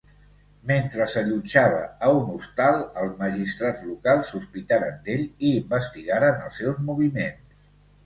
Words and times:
Mentre 0.69 1.05
s'allotjava 1.15 1.83
a 2.07 2.09
un 2.21 2.31
hostal, 2.37 2.81
els 3.03 3.15
magistrats 3.21 3.87
locals 3.93 4.35
sospitaren 4.37 5.01
d'ell 5.07 5.25
i 5.29 5.55
investigaren 5.63 6.45
els 6.51 6.63
seus 6.65 6.85
moviments. 6.93 7.67